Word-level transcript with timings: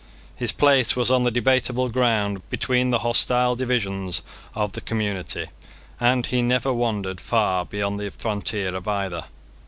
His 0.35 0.51
place 0.51 0.95
was 0.95 1.11
on 1.11 1.25
the 1.25 1.29
debatable 1.29 1.87
ground 1.91 2.41
between 2.49 2.89
the 2.89 2.97
hostile 3.05 3.55
divisions 3.55 4.23
of 4.55 4.71
the 4.71 4.81
community, 4.81 5.45
and 5.99 6.25
he 6.25 6.41
never 6.41 6.73
wandered 6.73 7.21
far 7.21 7.65
beyond 7.65 7.99
the 7.99 8.09
frontier 8.09 8.73
of 8.73 8.87
either. 8.87 9.25